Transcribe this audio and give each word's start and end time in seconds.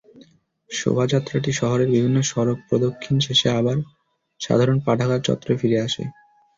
শোভাযাত্রাটি 0.69 1.51
শহরের 1.53 1.89
বিভিন্ন 1.91 2.17
সড়ক 2.23 2.57
প্রদক্ষিণ 2.69 3.15
শেষে 3.19 3.47
আবার 3.59 3.77
সাধারণ 4.41 4.77
পাঠাগার 4.85 5.21
চত্বরে 5.27 5.55
ফিরে 5.61 5.77
আসে। 5.81 6.03